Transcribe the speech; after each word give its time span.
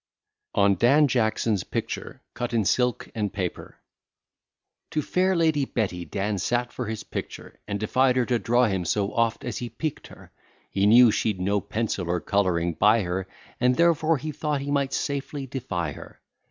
ON 0.55 0.73
DAN 0.73 1.07
JACKSON'S 1.07 1.65
PICTURE, 1.65 2.23
CUT 2.33 2.53
IN 2.55 2.65
SILK 2.65 3.11
AND 3.13 3.31
PAPER 3.31 3.77
To 4.89 4.99
fair 4.99 5.35
Lady 5.35 5.63
Betty 5.63 6.05
Dan 6.05 6.39
sat 6.39 6.73
for 6.73 6.87
his 6.87 7.03
picture, 7.03 7.59
And 7.67 7.79
defied 7.79 8.15
her 8.15 8.25
to 8.25 8.39
draw 8.39 8.65
him 8.65 8.83
so 8.83 9.13
oft 9.13 9.45
as 9.45 9.59
he 9.59 9.69
piqued 9.69 10.07
her, 10.07 10.31
He 10.71 10.87
knew 10.87 11.11
she'd 11.11 11.39
no 11.39 11.61
pencil 11.61 12.09
or 12.09 12.19
colouring 12.19 12.73
by 12.73 13.03
her, 13.03 13.27
And 13.59 13.75
therefore 13.75 14.17
he 14.17 14.31
thought 14.31 14.61
he 14.61 14.71
might 14.71 14.91
safely 14.91 15.45
defy 15.45 15.91
her. 15.91 16.19